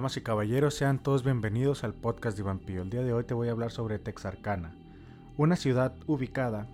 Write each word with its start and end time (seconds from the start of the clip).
Damas 0.00 0.16
y 0.16 0.22
caballeros, 0.22 0.72
sean 0.72 0.98
todos 0.98 1.22
bienvenidos 1.24 1.84
al 1.84 1.92
podcast 1.92 2.34
de 2.34 2.42
Vampiro. 2.42 2.80
El 2.80 2.88
día 2.88 3.02
de 3.02 3.12
hoy 3.12 3.24
te 3.24 3.34
voy 3.34 3.48
a 3.48 3.50
hablar 3.50 3.70
sobre 3.70 3.98
Texarkana, 3.98 4.74
una 5.36 5.56
ciudad 5.56 5.92
ubicada 6.06 6.66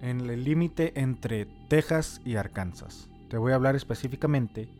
en 0.00 0.22
el 0.22 0.44
límite 0.44 0.98
entre 0.98 1.44
Texas 1.68 2.22
y 2.24 2.36
Arkansas. 2.36 3.10
Te 3.28 3.36
voy 3.36 3.52
a 3.52 3.56
hablar 3.56 3.76
específicamente 3.76 4.70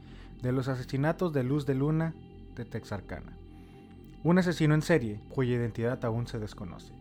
de 0.41 0.51
los 0.51 0.69
asesinatos 0.69 1.35
de 1.35 1.45
Luz 1.45 1.67
de 1.67 1.75
Luna 1.75 2.15
de 2.57 2.65
Texarkana, 2.65 3.37
un 4.25 4.39
asesino 4.39 4.75
en 4.75 4.81
serie 4.81 5.21
cuya 5.29 5.57
identidad 5.57 6.03
aún 6.03 6.27
se 6.27 6.39
desconoce. 6.39 6.95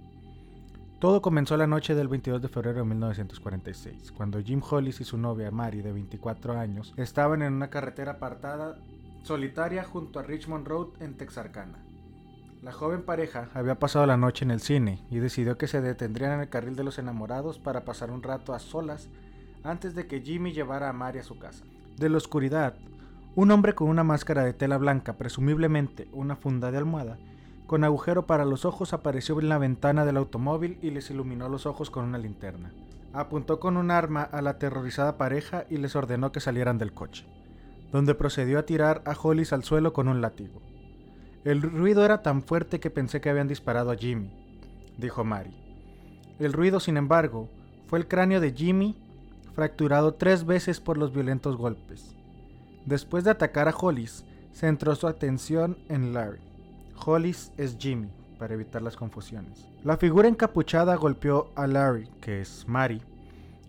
Todo 1.00 1.22
comenzó 1.22 1.56
la 1.56 1.66
noche 1.66 1.96
del 1.96 2.10
22 2.10 2.42
de 2.42 2.50
febrero 2.50 2.80
de 2.80 2.84
1946, 2.84 4.12
cuando 4.12 4.42
Jim 4.42 4.62
Hollis 4.70 5.00
y 5.00 5.06
su 5.06 5.18
novia 5.18 5.50
Mary, 5.50 5.82
de 5.82 5.94
24 5.94 6.60
años, 6.60 6.94
estaban 6.98 7.42
en 7.42 7.54
una 7.54 7.70
carretera 7.70 8.12
apartada 8.12 8.76
solitaria 9.24 9.84
junto 9.84 10.20
a 10.20 10.24
Richmond 10.24 10.68
Road 10.68 10.88
en 11.02 11.16
Texarkana. 11.16 11.80
La 12.62 12.74
joven 12.74 13.04
pareja 13.04 13.48
había 13.54 13.80
pasado 13.80 14.06
la 14.06 14.18
noche 14.18 14.44
en 14.44 14.52
el 14.52 14.60
cine 14.60 15.02
y 15.10 15.20
decidió 15.20 15.58
que 15.58 15.68
se 15.68 15.80
detendrían 15.82 16.34
en 16.34 16.42
el 16.42 16.50
carril 16.50 16.76
de 16.76 16.84
los 16.84 17.00
enamorados 17.00 17.58
para 17.58 17.86
pasar 17.86 18.12
un 18.12 18.22
rato 18.22 18.54
a 18.54 18.60
solas 18.60 19.08
antes 19.64 19.96
de 19.96 20.08
que 20.08 20.22
Jimmy 20.22 20.52
llevara 20.52 20.90
a 20.90 20.94
Mary 20.94 21.20
a 21.20 21.24
su 21.24 21.40
casa. 21.40 21.64
De 21.98 22.10
la 22.10 22.18
oscuridad, 22.18 22.76
un 23.36 23.52
hombre 23.52 23.76
con 23.76 23.88
una 23.88 24.04
máscara 24.04 24.44
de 24.44 24.54
tela 24.54 24.78
blanca, 24.78 25.14
presumiblemente 25.18 26.10
una 26.12 26.36
funda 26.36 26.72
de 26.72 26.78
almohada, 26.78 27.18
con 27.68 27.84
agujero 27.84 28.26
para 28.26 28.46
los 28.46 28.66
ojos 28.66 28.94
apareció 28.94 29.40
en 29.40 29.48
la 29.48 29.60
ventana 29.60 30.04
del 30.04 30.18
automóvil 30.18 30.80
y 30.82 30.90
les 30.90 31.12
iluminó 31.12 31.48
los 31.48 31.66
ojos 31.66 31.92
con 31.92 32.04
una 32.04 32.18
linterna. 32.18 32.74
Apuntó 33.14 33.60
con 33.60 33.78
un 33.78 33.92
arma 33.92 34.24
a 34.24 34.42
la 34.42 34.52
aterrorizada 34.52 35.18
pareja 35.18 35.66
y 35.70 35.78
les 35.78 35.96
ordenó 35.96 36.32
que 36.32 36.40
salieran 36.40 36.78
del 36.78 36.94
coche, 36.94 37.26
donde 37.92 38.16
procedió 38.16 38.60
a 38.60 38.66
tirar 38.66 39.02
a 39.06 39.16
Hollis 39.20 39.54
al 39.54 39.64
suelo 39.64 39.94
con 39.94 40.08
un 40.08 40.22
látigo. 40.22 40.62
El 41.44 41.62
ruido 41.62 42.04
era 42.04 42.22
tan 42.22 42.42
fuerte 42.44 42.80
que 42.80 42.90
pensé 42.90 43.22
que 43.22 43.30
habían 43.30 43.48
disparado 43.48 43.92
a 43.92 43.96
Jimmy, 43.96 44.32
dijo 44.98 45.24
Mary. 45.24 45.56
El 46.40 46.54
ruido, 46.54 46.80
sin 46.80 46.98
embargo, 46.98 47.50
fue 47.88 48.00
el 48.00 48.08
cráneo 48.08 48.40
de 48.40 48.52
Jimmy 48.52 48.96
fracturado 49.56 50.14
tres 50.14 50.46
veces 50.46 50.80
por 50.80 50.98
los 50.98 51.12
violentos 51.12 51.58
golpes. 51.58 52.16
Después 52.86 53.24
de 53.24 53.32
atacar 53.32 53.68
a 53.68 53.76
Hollis, 53.76 54.26
centró 54.54 54.96
su 54.96 55.08
atención 55.08 55.78
en 55.90 56.14
Larry. 56.14 56.40
Hollis 57.06 57.52
es 57.58 57.78
Jimmy, 57.80 58.10
para 58.38 58.54
evitar 58.54 58.82
las 58.82 58.96
confusiones. 58.96 59.68
La 59.84 59.98
figura 59.98 60.28
encapuchada 60.28 60.96
golpeó 60.96 61.52
a 61.56 61.68
Larry, 61.68 62.10
que 62.22 62.42
es 62.42 62.66
Mary, 62.68 63.02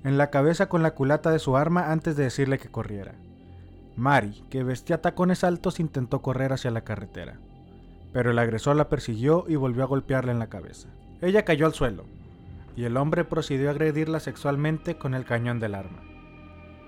en 0.05 0.19
la 0.19 0.31
cabeza 0.31 0.69
con 0.69 0.83
la 0.83 0.93
culata 0.93 1.31
de 1.31 1.39
su 1.39 1.57
arma 1.57 1.91
antes 1.91 2.17
de 2.17 2.25
decirle 2.25 2.59
que 2.59 2.71
corriera. 2.71 3.15
Mary, 4.01 4.43
que 4.51 4.65
vestía 4.65 5.01
tacones 5.01 5.45
altos, 5.45 5.79
intentó 5.79 6.23
correr 6.23 6.53
hacia 6.53 6.71
la 6.71 6.81
carretera, 6.81 7.39
pero 8.13 8.33
el 8.33 8.39
agresor 8.39 8.75
la 8.75 8.89
persiguió 8.89 9.45
y 9.47 9.55
volvió 9.55 9.85
a 9.85 9.87
golpearla 9.87 10.33
en 10.33 10.39
la 10.39 10.49
cabeza. 10.49 10.89
Ella 11.21 11.45
cayó 11.45 11.67
al 11.67 11.75
suelo, 11.75 12.07
y 12.75 12.85
el 12.85 12.97
hombre 12.97 13.25
procedió 13.25 13.69
a 13.69 13.73
agredirla 13.73 14.19
sexualmente 14.19 14.97
con 14.97 15.15
el 15.15 15.25
cañón 15.25 15.61
del 15.61 15.75
arma. 15.75 16.03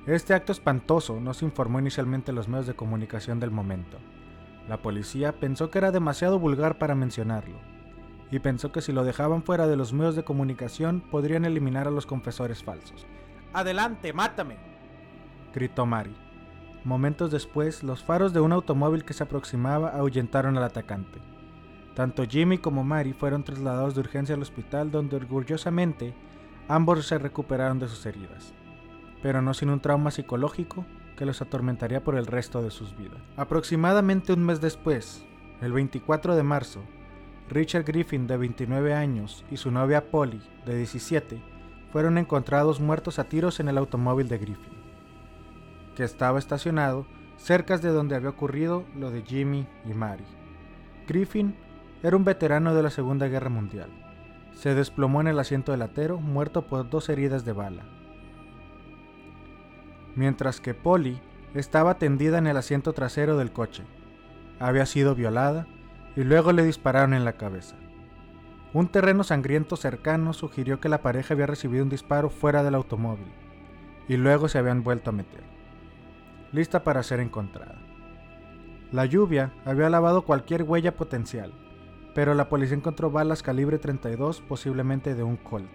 Este 0.06 0.34
acto 0.34 0.50
espantoso 0.50 1.20
no 1.20 1.34
se 1.34 1.44
informó 1.44 1.78
inicialmente 1.78 2.32
en 2.32 2.36
los 2.36 2.48
medios 2.48 2.66
de 2.66 2.74
comunicación 2.74 3.38
del 3.38 3.52
momento, 3.52 3.98
la 4.68 4.80
policía 4.80 5.32
pensó 5.32 5.70
que 5.70 5.78
era 5.78 5.90
demasiado 5.90 6.38
vulgar 6.38 6.78
para 6.78 6.94
mencionarlo, 6.94 7.58
y 8.30 8.38
pensó 8.38 8.70
que 8.70 8.80
si 8.80 8.92
lo 8.92 9.04
dejaban 9.04 9.42
fuera 9.42 9.66
de 9.66 9.76
los 9.76 9.92
medios 9.92 10.14
de 10.14 10.24
comunicación 10.24 11.00
podrían 11.10 11.44
eliminar 11.44 11.88
a 11.88 11.90
los 11.90 12.06
confesores 12.06 12.62
falsos. 12.62 13.06
¡Adelante, 13.52 14.12
mátame! 14.12 14.56
gritó 15.52 15.84
Mary. 15.84 16.14
Momentos 16.84 17.31
después, 17.31 17.82
los 17.82 18.03
faros 18.03 18.32
de 18.32 18.41
un 18.41 18.53
automóvil 18.53 19.04
que 19.04 19.15
se 19.15 19.22
aproximaba 19.22 19.91
ahuyentaron 19.91 20.56
al 20.56 20.65
atacante. 20.65 21.20
Tanto 21.94 22.25
Jimmy 22.25 22.59
como 22.59 22.82
Mary 22.82 23.12
fueron 23.12 23.44
trasladados 23.44 23.94
de 23.94 24.00
urgencia 24.00 24.34
al 24.34 24.43
hospital 24.43 24.91
donde 24.91 25.16
orgullosamente 25.16 26.15
ambos 26.66 27.06
se 27.06 27.19
recuperaron 27.19 27.78
de 27.78 27.88
sus 27.88 28.04
heridas, 28.06 28.53
pero 29.22 29.43
no 29.43 29.54
sin 29.54 29.70
un 29.70 29.81
trauma 29.81 30.10
psicológico 30.10 30.84
que 31.16 31.26
los 31.26 31.41
atormentaría 31.43 32.03
por 32.03 32.16
el 32.16 32.26
resto 32.26 32.62
de 32.62 32.70
sus 32.70 32.97
vidas. 32.97 33.20
Aproximadamente 33.37 34.32
un 34.32 34.44
mes 34.44 34.60
después, 34.60 35.25
el 35.60 35.72
24 35.72 36.34
de 36.34 36.43
marzo, 36.43 36.81
Richard 37.49 37.84
Griffin, 37.84 38.26
de 38.26 38.38
29 38.38 38.94
años, 38.94 39.44
y 39.50 39.59
su 39.59 39.70
novia 39.70 40.10
Polly, 40.10 40.41
de 40.64 40.76
17, 40.76 41.41
fueron 41.93 42.16
encontrados 42.16 42.81
muertos 42.81 43.19
a 43.19 43.25
tiros 43.25 43.60
en 43.60 43.69
el 43.69 43.76
automóvil 43.76 44.26
de 44.28 44.38
Griffin, 44.38 44.72
que 45.94 46.04
estaba 46.04 46.38
estacionado 46.38 47.06
cerca 47.36 47.78
de 47.78 47.88
donde 47.88 48.14
había 48.14 48.30
ocurrido 48.30 48.84
lo 48.97 49.10
de 49.10 49.22
Jimmy 49.22 49.66
y 49.84 49.94
Mary. 49.94 50.25
Griffin 51.06 51.54
era 52.03 52.16
un 52.16 52.25
veterano 52.25 52.75
de 52.75 52.82
la 52.82 52.91
Segunda 52.91 53.28
Guerra 53.28 53.50
Mundial. 53.50 53.91
Se 54.54 54.75
desplomó 54.75 55.20
en 55.20 55.28
el 55.28 55.38
asiento 55.38 55.72
delatero, 55.72 56.20
muerto 56.20 56.66
por 56.66 56.88
dos 56.88 57.08
heridas 57.08 57.44
de 57.44 57.52
bala 57.52 57.84
mientras 60.14 60.60
que 60.60 60.75
Polly 60.75 61.20
estaba 61.54 61.98
tendida 61.98 62.38
en 62.38 62.47
el 62.47 62.56
asiento 62.56 62.92
trasero 62.92 63.36
del 63.36 63.52
coche. 63.52 63.84
Había 64.58 64.86
sido 64.86 65.14
violada 65.14 65.66
y 66.16 66.25
luego 66.25 66.52
le 66.52 66.64
dispararon 66.64 67.14
en 67.14 67.25
la 67.25 67.34
cabeza. 67.34 67.76
Un 68.72 68.88
terreno 68.88 69.22
sangriento 69.22 69.76
cercano 69.76 70.32
sugirió 70.32 70.81
que 70.81 70.88
la 70.88 71.02
pareja 71.02 71.34
había 71.34 71.47
recibido 71.47 71.84
un 71.84 71.91
disparo 71.91 72.31
fuera 72.31 72.62
del 72.62 72.75
automóvil 72.75 73.31
y 74.08 74.16
luego 74.16 74.48
se 74.48 74.58
habían 74.58 74.82
vuelto 74.82 75.10
a 75.10 75.12
meter, 75.12 75.42
lista 76.52 76.84
para 76.84 77.02
ser 77.02 77.20
encontrada. 77.20 77.76
La 78.92 79.06
lluvia 79.06 79.52
había 79.64 79.88
lavado 79.88 80.22
cualquier 80.22 80.62
huella 80.64 80.94
potencial, 80.94 81.52
pero 82.14 82.34
la 82.34 82.48
policía 82.48 82.76
encontró 82.76 83.10
balas 83.10 83.42
calibre 83.42 83.78
32 83.78 84.42
posiblemente 84.42 85.14
de 85.14 85.22
un 85.22 85.36
Colt. 85.36 85.70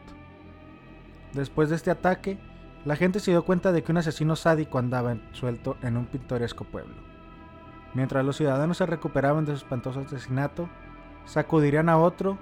Después 1.34 1.70
de 1.70 1.76
este 1.76 1.92
ataque, 1.92 2.38
la 2.86 2.96
gente 2.96 3.20
se 3.20 3.32
dio 3.32 3.44
cuenta 3.44 3.72
de 3.72 3.84
que 3.84 3.92
un 3.92 3.98
asesino 3.98 4.36
sádico 4.36 4.78
andaba 4.78 5.18
suelto 5.32 5.78
en 5.82 5.98
un 5.98 6.06
pintoresco 6.06 6.64
pueblo. 6.64 6.96
Mientras 7.94 8.24
los 8.24 8.38
ciudadanos 8.38 8.78
se 8.78 8.86
recuperaban 8.86 9.46
de 9.46 9.54
su 9.54 9.58
espantoso 9.58 10.02
asesinato, 10.02 10.70
sacudirían 11.26 11.90
a 11.90 11.98
otro 11.98 12.38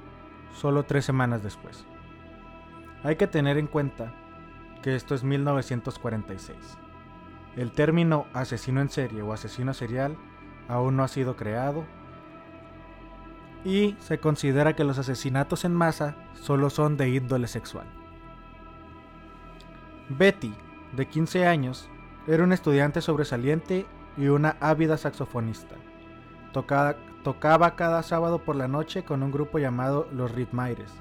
solo 0.53 0.83
tres 0.83 1.05
semanas 1.05 1.41
después. 1.41 1.85
Hay 3.03 3.15
que 3.15 3.27
tener 3.27 3.57
en 3.57 3.67
cuenta 3.67 4.13
que 4.81 4.95
esto 4.95 5.15
es 5.15 5.23
1946. 5.23 6.84
El 7.55 7.71
término 7.71 8.25
asesino 8.33 8.81
en 8.81 8.89
serie 8.89 9.21
o 9.21 9.33
asesino 9.33 9.73
serial 9.73 10.17
aún 10.67 10.97
no 10.97 11.03
ha 11.03 11.07
sido 11.07 11.35
creado 11.35 11.85
y 13.63 13.95
se 13.99 14.19
considera 14.19 14.75
que 14.75 14.83
los 14.83 14.99
asesinatos 14.99 15.65
en 15.65 15.73
masa 15.73 16.15
solo 16.33 16.69
son 16.69 16.97
de 16.97 17.09
índole 17.09 17.47
sexual. 17.47 17.87
Betty, 20.09 20.53
de 20.95 21.07
15 21.07 21.47
años, 21.47 21.89
era 22.27 22.43
una 22.43 22.53
estudiante 22.53 23.01
sobresaliente 23.01 23.87
y 24.17 24.27
una 24.27 24.55
ávida 24.59 24.97
saxofonista. 24.97 25.75
Tocaba, 26.53 27.75
cada 27.75 28.03
sábado 28.03 28.39
por 28.39 28.55
la 28.55 28.67
noche 28.67 29.03
con 29.03 29.23
un 29.23 29.31
grupo 29.31 29.57
llamado 29.57 30.07
Los 30.11 30.31
Ritmaires, 30.31 30.93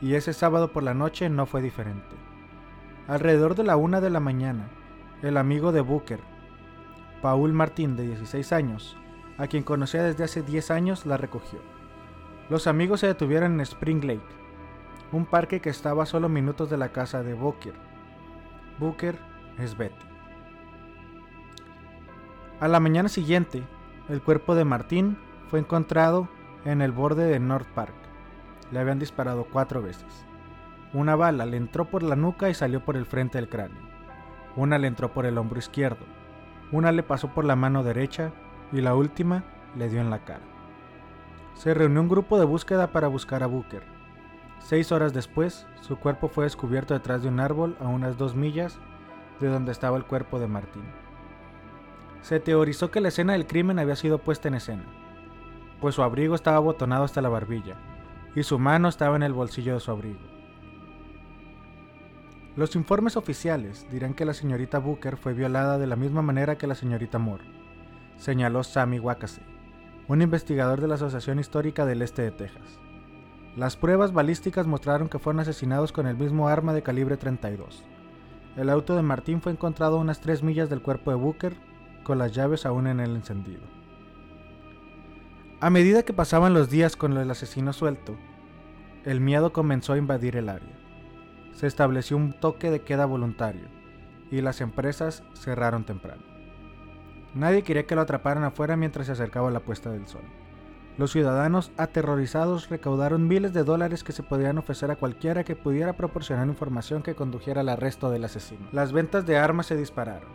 y 0.00 0.14
ese 0.14 0.32
sábado 0.32 0.72
por 0.72 0.82
la 0.82 0.94
noche 0.94 1.28
no 1.28 1.44
fue 1.44 1.60
diferente. 1.60 2.16
Alrededor 3.06 3.54
de 3.54 3.64
la 3.64 3.76
una 3.76 4.00
de 4.00 4.10
la 4.10 4.20
mañana, 4.20 4.68
el 5.22 5.36
amigo 5.36 5.72
de 5.72 5.80
Booker, 5.80 6.20
Paul 7.22 7.52
Martín, 7.52 7.96
de 7.96 8.06
16 8.06 8.52
años, 8.52 8.96
a 9.36 9.46
quien 9.46 9.62
conocía 9.62 10.02
desde 10.02 10.24
hace 10.24 10.42
10 10.42 10.70
años, 10.70 11.06
la 11.06 11.16
recogió. 11.16 11.60
Los 12.48 12.66
amigos 12.66 13.00
se 13.00 13.08
detuvieron 13.08 13.54
en 13.54 13.60
Spring 13.60 14.04
Lake, 14.04 14.38
un 15.10 15.26
parque 15.26 15.60
que 15.60 15.70
estaba 15.70 16.02
a 16.02 16.06
solo 16.06 16.28
minutos 16.28 16.68
de 16.70 16.76
la 16.76 16.92
casa 16.92 17.22
de 17.22 17.34
Booker 17.34 17.74
Booker 18.78 19.18
es 19.58 19.76
Betty. 19.76 20.06
A 22.60 22.68
la 22.68 22.78
mañana 22.78 23.08
siguiente, 23.08 23.64
el 24.08 24.22
cuerpo 24.22 24.54
de 24.54 24.64
Martín 24.64 25.18
fue 25.48 25.58
encontrado 25.58 26.28
en 26.64 26.80
el 26.80 26.92
borde 26.92 27.24
de 27.24 27.40
North 27.40 27.66
Park. 27.74 27.94
Le 28.70 28.78
habían 28.78 28.98
disparado 28.98 29.46
cuatro 29.50 29.82
veces. 29.82 30.26
Una 30.92 31.16
bala 31.16 31.44
le 31.44 31.56
entró 31.56 31.86
por 31.86 32.02
la 32.02 32.14
nuca 32.14 32.50
y 32.50 32.54
salió 32.54 32.84
por 32.84 32.96
el 32.96 33.06
frente 33.06 33.38
del 33.38 33.48
cráneo. 33.48 33.87
Una 34.58 34.76
le 34.76 34.88
entró 34.88 35.12
por 35.12 35.24
el 35.24 35.38
hombro 35.38 35.60
izquierdo. 35.60 36.04
Una 36.72 36.90
le 36.90 37.04
pasó 37.04 37.28
por 37.28 37.44
la 37.44 37.54
mano 37.54 37.84
derecha 37.84 38.32
y 38.72 38.80
la 38.80 38.96
última 38.96 39.44
le 39.76 39.88
dio 39.88 40.00
en 40.00 40.10
la 40.10 40.24
cara. 40.24 40.42
Se 41.54 41.74
reunió 41.74 42.00
un 42.00 42.08
grupo 42.08 42.40
de 42.40 42.44
búsqueda 42.44 42.88
para 42.88 43.06
buscar 43.06 43.44
a 43.44 43.46
Booker. 43.46 43.84
Seis 44.58 44.90
horas 44.90 45.14
después, 45.14 45.68
su 45.80 45.96
cuerpo 45.96 46.26
fue 46.26 46.42
descubierto 46.42 46.92
detrás 46.92 47.22
de 47.22 47.28
un 47.28 47.38
árbol 47.38 47.76
a 47.78 47.86
unas 47.86 48.18
dos 48.18 48.34
millas 48.34 48.80
de 49.38 49.46
donde 49.46 49.70
estaba 49.70 49.96
el 49.96 50.04
cuerpo 50.04 50.40
de 50.40 50.48
Martín. 50.48 50.82
Se 52.22 52.40
teorizó 52.40 52.90
que 52.90 53.00
la 53.00 53.08
escena 53.08 53.34
del 53.34 53.46
crimen 53.46 53.78
había 53.78 53.94
sido 53.94 54.18
puesta 54.18 54.48
en 54.48 54.54
escena, 54.54 54.82
pues 55.80 55.94
su 55.94 56.02
abrigo 56.02 56.34
estaba 56.34 56.56
abotonado 56.56 57.04
hasta 57.04 57.22
la 57.22 57.28
barbilla 57.28 57.76
y 58.34 58.42
su 58.42 58.58
mano 58.58 58.88
estaba 58.88 59.14
en 59.14 59.22
el 59.22 59.34
bolsillo 59.34 59.74
de 59.74 59.80
su 59.80 59.92
abrigo. 59.92 60.37
Los 62.58 62.74
informes 62.74 63.16
oficiales 63.16 63.86
dirán 63.88 64.14
que 64.14 64.24
la 64.24 64.34
señorita 64.34 64.80
Booker 64.80 65.16
fue 65.16 65.32
violada 65.32 65.78
de 65.78 65.86
la 65.86 65.94
misma 65.94 66.22
manera 66.22 66.58
que 66.58 66.66
la 66.66 66.74
señorita 66.74 67.20
Moore, 67.20 67.44
señaló 68.16 68.64
Sammy 68.64 68.98
Wakase, 68.98 69.42
un 70.08 70.22
investigador 70.22 70.80
de 70.80 70.88
la 70.88 70.96
Asociación 70.96 71.38
Histórica 71.38 71.86
del 71.86 72.02
Este 72.02 72.22
de 72.22 72.32
Texas. 72.32 72.80
Las 73.56 73.76
pruebas 73.76 74.12
balísticas 74.12 74.66
mostraron 74.66 75.08
que 75.08 75.20
fueron 75.20 75.38
asesinados 75.38 75.92
con 75.92 76.08
el 76.08 76.16
mismo 76.16 76.48
arma 76.48 76.72
de 76.72 76.82
calibre 76.82 77.16
32. 77.16 77.84
El 78.56 78.70
auto 78.70 78.96
de 78.96 79.02
Martín 79.02 79.40
fue 79.40 79.52
encontrado 79.52 79.96
a 79.96 80.00
unas 80.00 80.20
3 80.20 80.42
millas 80.42 80.68
del 80.68 80.82
cuerpo 80.82 81.12
de 81.12 81.16
Booker, 81.16 81.56
con 82.02 82.18
las 82.18 82.32
llaves 82.32 82.66
aún 82.66 82.88
en 82.88 82.98
el 82.98 83.14
encendido. 83.14 83.62
A 85.60 85.70
medida 85.70 86.02
que 86.02 86.12
pasaban 86.12 86.54
los 86.54 86.70
días 86.70 86.96
con 86.96 87.16
el 87.18 87.30
asesino 87.30 87.72
suelto, 87.72 88.16
el 89.04 89.20
miedo 89.20 89.52
comenzó 89.52 89.92
a 89.92 89.98
invadir 89.98 90.34
el 90.34 90.48
área. 90.48 90.87
Se 91.52 91.66
estableció 91.66 92.16
un 92.16 92.32
toque 92.32 92.70
de 92.70 92.80
queda 92.80 93.06
voluntario 93.06 93.68
y 94.30 94.40
las 94.40 94.60
empresas 94.60 95.22
cerraron 95.34 95.84
temprano. 95.84 96.22
Nadie 97.34 97.62
quería 97.62 97.86
que 97.86 97.94
lo 97.94 98.00
atraparan 98.00 98.44
afuera 98.44 98.76
mientras 98.76 99.06
se 99.06 99.12
acercaba 99.12 99.50
la 99.50 99.60
puesta 99.60 99.90
del 99.90 100.06
sol. 100.06 100.22
Los 100.98 101.12
ciudadanos 101.12 101.70
aterrorizados 101.76 102.68
recaudaron 102.68 103.28
miles 103.28 103.52
de 103.52 103.62
dólares 103.62 104.02
que 104.02 104.12
se 104.12 104.24
podían 104.24 104.58
ofrecer 104.58 104.90
a 104.90 104.96
cualquiera 104.96 105.44
que 105.44 105.54
pudiera 105.54 105.92
proporcionar 105.92 106.48
información 106.48 107.02
que 107.02 107.14
condujera 107.14 107.60
al 107.60 107.68
arresto 107.68 108.10
del 108.10 108.24
asesino. 108.24 108.66
Las 108.72 108.92
ventas 108.92 109.24
de 109.24 109.36
armas 109.36 109.66
se 109.66 109.76
dispararon. 109.76 110.30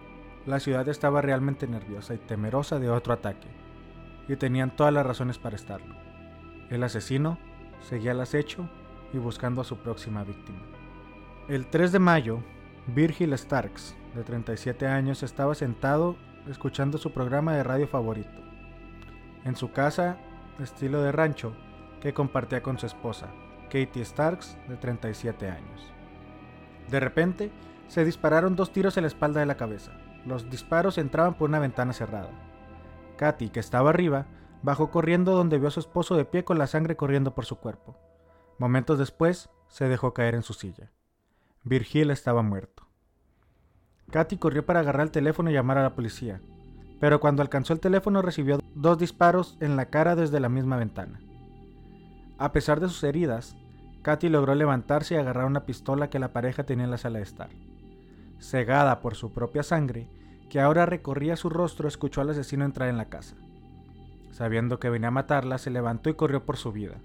La 0.46 0.62
ciudad 0.62 0.88
estaba 0.88 1.22
realmente 1.22 1.68
nerviosa 1.68 2.14
y 2.14 2.18
temerosa 2.18 2.80
de 2.80 2.90
otro 2.90 3.14
ataque, 3.14 3.48
y 4.30 4.38
tenían 4.38 4.76
todas 4.76 4.94
las 4.94 5.06
razones 5.06 5.38
para 5.38 5.58
estarlo. 5.58 5.96
El 6.70 6.84
asesino 6.84 7.38
seguía 7.82 8.12
al 8.12 8.22
acecho 8.22 8.70
y 9.12 9.18
buscando 9.18 9.62
a 9.62 9.66
su 9.66 9.78
próxima 9.78 10.24
víctima. 10.24 10.60
El 11.50 11.68
3 11.68 11.92
de 11.92 12.00
mayo, 12.00 12.40
Virgil 12.88 13.38
Starks, 13.38 13.98
de 14.16 14.24
37 14.24 14.88
años, 14.88 15.24
estaba 15.24 15.54
sentado 15.56 16.16
escuchando 16.48 16.98
su 16.98 17.12
programa 17.12 17.54
de 17.54 17.64
radio 17.64 17.86
favorito. 17.86 18.42
En 19.44 19.58
su 19.58 19.74
casa, 19.74 20.18
estilo 20.62 21.02
de 21.02 21.12
rancho, 21.12 21.54
que 22.00 22.14
compartía 22.14 22.64
con 22.64 22.80
su 22.80 22.86
esposa, 22.86 23.28
Katie 23.66 24.06
Starks, 24.06 24.58
de 24.70 24.78
37 24.78 25.50
años. 25.50 25.92
De 26.90 27.02
repente, 27.02 27.52
se 27.90 28.06
dispararon 28.06 28.56
dos 28.56 28.72
tiros 28.72 28.96
en 28.96 29.04
la 29.04 29.08
espalda 29.08 29.42
de 29.42 29.46
la 29.46 29.58
cabeza. 29.58 29.92
Los 30.26 30.50
disparos 30.50 30.98
entraban 30.98 31.34
por 31.34 31.50
una 31.50 31.60
ventana 31.60 31.92
cerrada. 31.92 32.32
Katy, 33.18 33.50
que 33.50 33.60
estaba 33.60 33.90
arriba, 33.90 34.28
bajó 34.62 34.92
corriendo 34.92 35.36
donde 35.36 35.60
vio 35.60 35.68
a 35.68 35.72
su 35.72 35.82
esposo 35.82 36.16
de 36.16 36.24
pie 36.24 36.46
con 36.46 36.58
la 36.58 36.68
sangre 36.68 36.96
corriendo 36.96 37.36
por 37.36 37.44
su 37.44 37.58
cuerpo. 37.58 37.98
Momentos 38.60 38.98
después, 38.98 39.50
se 39.68 39.90
dejó 39.90 40.14
caer 40.14 40.36
en 40.36 40.44
su 40.44 40.54
silla. 40.54 40.90
Virgil 41.66 42.12
estaba 42.12 42.42
muerto. 42.42 42.84
Katy 44.12 44.36
corrió 44.38 44.66
para 44.66 44.82
agarrar 44.82 45.04
el 45.04 45.12
teléfono 45.12 45.50
y 45.50 45.54
llamar 45.54 45.78
a 45.78 45.84
la 45.84 45.96
policía, 45.96 46.42
pero 47.00 47.22
cuando 47.22 47.42
alcanzó 47.42 47.72
el 47.72 47.80
teléfono 47.80 48.22
recibió 48.22 48.60
dos 48.76 48.98
disparos 48.98 49.58
en 49.62 49.78
la 49.78 49.86
cara 49.86 50.18
desde 50.18 50.42
la 50.42 50.50
misma 50.50 50.76
ventana. 50.76 51.22
A 52.38 52.52
pesar 52.52 52.82
de 52.82 52.90
sus 52.90 53.02
heridas, 53.06 53.56
Katy 54.02 54.28
logró 54.28 54.56
levantarse 54.56 55.16
y 55.16 55.18
agarrar 55.18 55.46
una 55.46 55.66
pistola 55.66 56.10
que 56.10 56.20
la 56.20 56.34
pareja 56.34 56.66
tenía 56.66 56.84
en 56.84 56.92
la 56.92 56.98
sala 56.98 57.20
de 57.20 57.24
estar. 57.24 57.50
Cegada 58.40 59.00
por 59.00 59.16
su 59.16 59.32
propia 59.32 59.64
sangre, 59.64 60.10
que 60.50 60.60
ahora 60.60 60.86
recorría 60.86 61.38
su 61.38 61.50
rostro, 61.50 61.88
escuchó 61.88 62.20
al 62.20 62.32
asesino 62.32 62.66
entrar 62.66 62.90
en 62.90 62.98
la 62.98 63.06
casa. 63.06 63.38
Sabiendo 64.32 64.82
que 64.82 64.90
venía 64.90 65.08
a 65.08 65.12
matarla, 65.12 65.58
se 65.60 65.70
levantó 65.70 66.10
y 66.10 66.16
corrió 66.16 66.44
por 66.46 66.58
su 66.58 66.74
vida. 66.74 67.00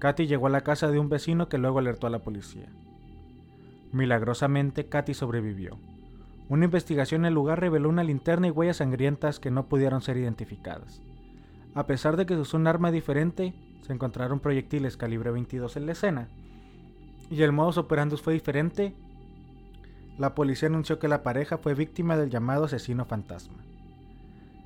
Katy 0.00 0.26
llegó 0.26 0.48
a 0.48 0.50
la 0.50 0.62
casa 0.62 0.90
de 0.90 0.98
un 0.98 1.08
vecino 1.08 1.48
que 1.48 1.58
luego 1.58 1.78
alertó 1.78 2.08
a 2.08 2.10
la 2.10 2.18
policía. 2.18 2.72
Milagrosamente, 3.92 4.86
Katy 4.86 5.14
sobrevivió. 5.14 5.78
Una 6.48 6.64
investigación 6.64 7.22
en 7.22 7.26
el 7.26 7.34
lugar 7.34 7.60
reveló 7.60 7.88
una 7.88 8.04
linterna 8.04 8.46
y 8.48 8.50
huellas 8.50 8.78
sangrientas 8.78 9.38
que 9.38 9.50
no 9.50 9.68
pudieron 9.68 10.00
ser 10.00 10.16
identificadas. 10.16 11.02
A 11.74 11.86
pesar 11.86 12.16
de 12.16 12.26
que 12.26 12.34
se 12.34 12.40
usó 12.40 12.56
un 12.56 12.66
arma 12.66 12.90
diferente, 12.90 13.54
se 13.82 13.92
encontraron 13.92 14.40
proyectiles 14.40 14.96
calibre 14.96 15.30
22 15.30 15.76
en 15.76 15.86
la 15.86 15.92
escena. 15.92 16.28
Y 17.30 17.42
el 17.42 17.52
modus 17.52 17.78
operandi 17.78 18.16
fue 18.16 18.32
diferente. 18.32 18.94
La 20.18 20.34
policía 20.34 20.68
anunció 20.68 20.98
que 20.98 21.08
la 21.08 21.22
pareja 21.22 21.58
fue 21.58 21.74
víctima 21.74 22.16
del 22.16 22.30
llamado 22.30 22.64
asesino 22.64 23.04
fantasma. 23.04 23.58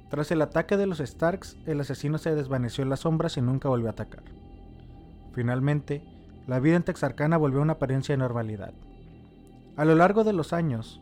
Tras 0.08 0.30
el 0.30 0.42
ataque 0.42 0.76
de 0.76 0.86
los 0.86 0.98
Starks, 0.98 1.56
el 1.66 1.80
asesino 1.80 2.18
se 2.18 2.34
desvaneció 2.34 2.82
en 2.82 2.90
las 2.90 3.00
sombras 3.00 3.36
y 3.36 3.42
nunca 3.42 3.68
volvió 3.68 3.88
a 3.88 3.92
atacar. 3.92 4.22
Finalmente, 5.32 6.02
la 6.46 6.60
vida 6.60 6.76
en 6.76 6.82
Texarkana 6.82 7.36
volvió 7.36 7.60
a 7.60 7.62
una 7.62 7.72
apariencia 7.74 8.12
de 8.12 8.18
normalidad. 8.18 8.74
A 9.74 9.86
lo 9.86 9.94
largo 9.94 10.22
de 10.22 10.34
los 10.34 10.52
años, 10.52 11.00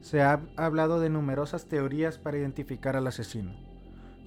se 0.00 0.22
ha 0.22 0.40
hablado 0.56 1.00
de 1.00 1.10
numerosas 1.10 1.66
teorías 1.66 2.18
para 2.18 2.38
identificar 2.38 2.96
al 2.96 3.08
asesino. 3.08 3.52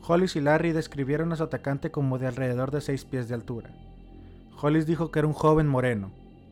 Hollis 0.05 0.35
y 0.35 0.41
Larry 0.41 0.73
describieron 0.73 1.31
a 1.31 1.37
su 1.37 1.43
atacante 1.43 1.91
como 1.91 2.17
de 2.17 2.27
alrededor 2.27 2.71
de 2.71 2.81
6 2.81 3.05
pies 3.05 3.29
de 3.29 3.35
altura. 3.35 3.69
Hollis 4.61 4.85
dijo 4.85 5.11
que 5.11 5.19
era 5.19 5.27
un 5.29 5.33
joven 5.33 5.67
moreno, 5.67 6.11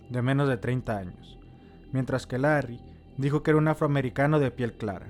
de 0.10 0.22
menos 0.22 0.48
de 0.48 0.56
30 0.56 0.98
años, 0.98 1.38
mientras 1.92 2.28
que 2.28 2.38
Larry 2.38 2.80
dijo 3.18 3.44
que 3.44 3.52
era 3.52 3.58
un 3.58 3.68
afroamericano 3.68 4.40
de 4.40 4.50
piel 4.50 4.74
clara. 4.74 5.10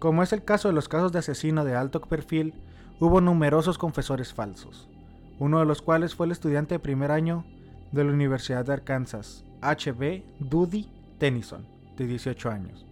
Como 0.00 0.22
es 0.22 0.34
el 0.34 0.44
caso 0.44 0.68
de 0.68 0.74
los 0.74 0.90
casos 0.90 1.10
de 1.12 1.20
asesino 1.20 1.64
de 1.64 1.74
alto 1.74 2.02
perfil, 2.02 2.52
hubo 3.00 3.22
numerosos 3.22 3.78
confesores 3.78 4.34
falsos, 4.34 4.90
uno 5.38 5.58
de 5.58 5.64
los 5.64 5.80
cuales 5.80 6.14
fue 6.14 6.26
el 6.26 6.32
estudiante 6.32 6.74
de 6.74 6.80
primer 6.80 7.10
año 7.10 7.46
de 7.92 8.04
la 8.04 8.12
Universidad 8.12 8.66
de 8.66 8.74
Arkansas, 8.74 9.44
H.B. 9.62 10.22
Doody 10.38 10.88
Tennyson, 11.24 11.66
de 11.96 12.06
18 12.06 12.50
años 12.50 12.84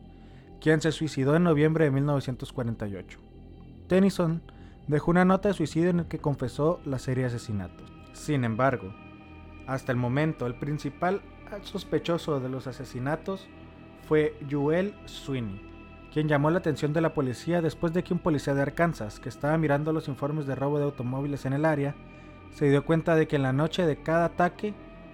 quien 0.58 0.81
se 0.81 0.90
suicidó 0.90 1.37
en 1.37 1.43
noviembre 1.43 1.84
de 1.84 1.90
1948. 1.90 3.19
Tennyson 3.88 4.40
dejó 4.87 5.11
una 5.11 5.26
nota 5.26 5.49
de 5.49 5.54
suicidio 5.54 5.90
en 5.90 5.99
el 5.99 6.06
que 6.06 6.18
confesó 6.18 6.80
la 6.87 6.99
serie 6.99 7.25
de 7.25 7.28
asesinatos. 7.28 7.92
Sin 8.14 8.45
embargo, 8.45 8.95
hasta 9.66 9.92
el 9.92 9.99
momento 9.99 10.47
el 10.47 10.54
principal 10.54 11.21
sospechoso 11.61 12.40
de 12.40 12.49
los 12.49 12.66
asesinatos 12.66 13.49
fue 14.09 14.38
Joel 14.50 14.95
Sweeney, 15.04 15.61
quien 16.11 16.26
llamó 16.26 16.49
la 16.50 16.61
atención 16.61 16.95
de 16.95 17.02
la 17.02 17.12
policía 17.12 17.61
después 17.61 17.92
de 17.92 18.02
que 18.02 18.14
un 18.14 18.21
policía 18.21 18.54
de 18.54 18.62
Arkansas, 18.62 19.21
que 19.21 19.28
estaba 19.28 19.59
mirando 19.59 19.92
los 19.92 20.09
informes 20.09 20.47
de 20.47 20.54
robo 20.54 20.78
de 20.78 20.85
automóviles 20.85 21.45
en 21.45 21.52
el 21.52 21.66
área, 21.66 21.97
se 22.54 22.71
dio 22.71 22.87
cuenta 22.87 23.14
de 23.14 23.28
que 23.28 23.37
en 23.37 23.42
la 23.42 23.52
noche 23.52 23.85
de 23.85 24.00
cada 24.00 24.25
ataque 24.25 24.73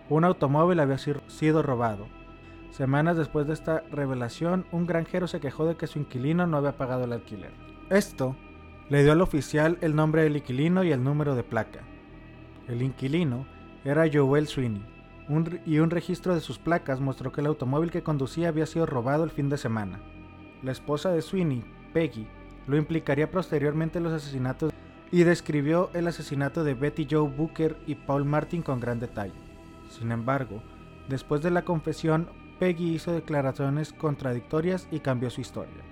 un 0.09 0.25
automóvil 0.25 0.78
había 0.78 0.99
sido 0.99 1.64
robado 1.64 2.17
Semanas 2.70 3.16
después 3.16 3.46
de 3.46 3.54
esta 3.54 3.82
revelación, 3.90 4.66
un 4.72 4.87
granjero 4.87 5.26
se 5.26 5.40
quejó 5.40 5.66
de 5.66 5.76
que 5.76 5.87
su 5.87 5.98
inquilino 5.98 6.46
no 6.46 6.58
había 6.58 6.76
pagado 6.76 7.04
el 7.04 7.12
alquiler. 7.12 7.52
Esto 7.90 8.37
le 8.88 9.02
dio 9.02 9.12
al 9.12 9.20
oficial 9.20 9.78
el 9.80 9.96
nombre 9.96 10.22
del 10.22 10.37
inquilino 10.37 10.84
y 10.84 10.92
el 10.92 11.02
número 11.02 11.34
de 11.34 11.42
placa. 11.42 11.80
El 12.68 12.82
inquilino 12.82 13.46
era 13.84 14.04
Joel 14.12 14.46
Sweeney, 14.46 14.84
y 15.66 15.78
un 15.78 15.90
registro 15.90 16.34
de 16.34 16.40
sus 16.40 16.58
placas 16.58 17.00
mostró 17.00 17.32
que 17.32 17.40
el 17.40 17.46
automóvil 17.46 17.90
que 17.90 18.02
conducía 18.02 18.48
había 18.48 18.66
sido 18.66 18.87
robado 18.87 19.25
el 19.25 19.30
fin 19.30 19.48
de 19.48 19.58
semana. 19.58 20.00
La 20.62 20.72
esposa 20.72 21.10
de 21.10 21.22
Sweeney, 21.22 21.64
Peggy, 21.92 22.26
lo 22.66 22.76
implicaría 22.76 23.30
posteriormente 23.30 23.98
en 23.98 24.04
los 24.04 24.12
asesinatos 24.12 24.72
y 25.10 25.22
describió 25.25 25.90
el 25.94 26.06
asesinato 26.06 26.64
de 26.64 26.75
Betty 26.75 27.06
Joe 27.10 27.28
Booker 27.28 27.76
y 27.87 27.94
Paul 27.94 28.25
Martin 28.25 28.62
con 28.62 28.80
gran 28.80 29.00
detalle. 29.00 29.34
Sin 29.88 30.12
embargo, 30.12 30.62
después 31.08 31.42
de 31.42 31.50
la 31.50 31.62
confesión, 31.62 32.28
Peggy 32.59 32.95
hizo 32.95 33.12
declaraciones 33.12 33.93
contradictorias 33.93 34.88
y 34.91 35.00
cambió 35.00 35.31
su 35.31 35.41
historia. 35.41 35.85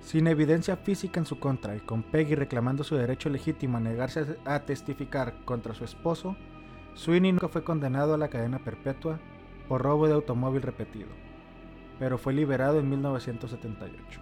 Sin 0.00 0.26
evidencia 0.28 0.76
física 0.76 1.20
en 1.20 1.26
su 1.26 1.38
contra 1.38 1.76
y 1.76 1.80
con 1.80 2.02
Peggy 2.02 2.34
reclamando 2.34 2.84
su 2.84 2.96
derecho 2.96 3.28
legítimo 3.28 3.76
a 3.76 3.80
negarse 3.80 4.38
a 4.44 4.60
testificar 4.60 5.44
contra 5.44 5.74
su 5.74 5.84
esposo, 5.84 6.36
Sweeney 6.94 7.32
nunca 7.32 7.48
fue 7.48 7.64
condenado 7.64 8.14
a 8.14 8.18
la 8.18 8.28
cadena 8.28 8.60
perpetua 8.60 9.18
por 9.68 9.82
robo 9.82 10.06
de 10.06 10.14
automóvil 10.14 10.62
repetido, 10.62 11.08
pero 11.98 12.16
fue 12.16 12.32
liberado 12.32 12.78
en 12.78 12.88
1978. 12.88 14.20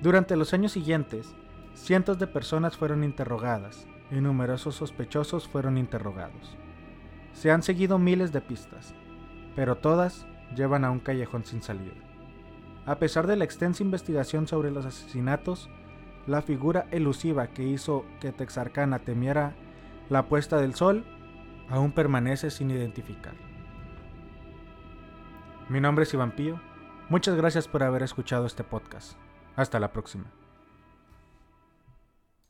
Durante 0.00 0.36
los 0.36 0.52
años 0.52 0.72
siguientes, 0.72 1.34
cientos 1.74 2.18
de 2.18 2.26
personas 2.26 2.76
fueron 2.76 3.04
interrogadas 3.04 3.86
y 4.10 4.16
numerosos 4.16 4.74
sospechosos 4.74 5.46
fueron 5.48 5.78
interrogados. 5.78 6.56
Se 7.32 7.50
han 7.50 7.62
seguido 7.62 7.98
miles 7.98 8.32
de 8.32 8.40
pistas, 8.40 8.94
pero 9.54 9.76
todas 9.76 10.26
llevan 10.54 10.84
a 10.84 10.90
un 10.90 11.00
callejón 11.00 11.44
sin 11.44 11.62
salida. 11.62 11.94
A 12.86 12.96
pesar 12.96 13.26
de 13.26 13.36
la 13.36 13.44
extensa 13.44 13.82
investigación 13.82 14.48
sobre 14.48 14.70
los 14.70 14.84
asesinatos, 14.86 15.70
la 16.26 16.42
figura 16.42 16.86
elusiva 16.90 17.48
que 17.48 17.64
hizo 17.64 18.04
que 18.20 18.32
Texarkana 18.32 18.98
temiera 18.98 19.54
la 20.08 20.28
puesta 20.28 20.58
del 20.58 20.74
sol 20.74 21.04
aún 21.68 21.92
permanece 21.92 22.50
sin 22.50 22.70
identificar. 22.70 23.34
Mi 25.68 25.80
nombre 25.80 26.04
es 26.04 26.14
Iván 26.14 26.32
Pío. 26.32 26.60
Muchas 27.08 27.36
gracias 27.36 27.68
por 27.68 27.82
haber 27.82 28.02
escuchado 28.02 28.46
este 28.46 28.64
podcast. 28.64 29.16
Hasta 29.56 29.80
la 29.80 29.92
próxima. 29.92 30.41